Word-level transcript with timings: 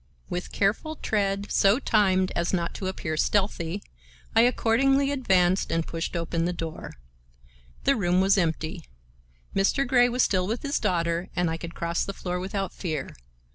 With 0.31 0.51
careful 0.51 0.95
tread, 0.95 1.51
so 1.51 1.77
timed 1.77 2.31
as 2.35 2.53
not 2.53 2.73
to 2.73 2.87
appear 2.87 3.15
stealthy, 3.15 3.83
I 4.35 4.41
accordingly 4.41 5.11
advanced 5.11 5.71
and 5.71 5.85
pushed 5.85 6.15
open 6.15 6.45
the 6.45 6.51
door. 6.53 6.93
The 7.83 7.95
room 7.95 8.19
was 8.19 8.35
empty. 8.35 8.83
Mr. 9.55 9.85
Grey 9.85 10.09
was 10.09 10.23
still 10.23 10.47
with 10.47 10.63
his 10.63 10.79
daughter 10.79 11.29
and 11.35 11.51
I 11.51 11.57
could 11.57 11.75
cross 11.75 12.03
the 12.03 12.13
floor 12.13 12.39
without 12.39 12.73
fear. 12.73 13.15